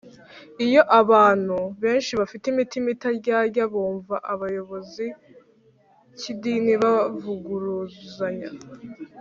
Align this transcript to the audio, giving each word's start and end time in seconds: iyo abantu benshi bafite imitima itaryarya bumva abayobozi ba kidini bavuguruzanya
iyo 0.65 0.81
abantu 0.99 1.57
benshi 1.83 2.11
bafite 2.19 2.45
imitima 2.49 2.87
itaryarya 2.95 3.63
bumva 3.73 4.15
abayobozi 4.33 5.05
ba 5.11 5.19
kidini 6.19 6.73
bavuguruzanya 6.83 8.49